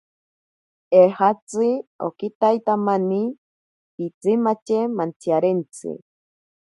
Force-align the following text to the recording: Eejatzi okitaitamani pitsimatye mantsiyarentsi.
Eejatzi 0.99 1.67
okitaitamani 2.07 3.21
pitsimatye 3.95 4.79
mantsiyarentsi. 4.97 5.89